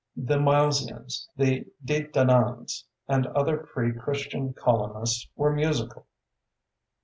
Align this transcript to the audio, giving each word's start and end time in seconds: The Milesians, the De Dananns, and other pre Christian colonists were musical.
The 0.17 0.39
Milesians, 0.39 1.27
the 1.37 1.63
De 1.85 2.05
Dananns, 2.07 2.85
and 3.07 3.27
other 3.27 3.55
pre 3.57 3.93
Christian 3.93 4.51
colonists 4.51 5.29
were 5.35 5.53
musical. 5.53 6.07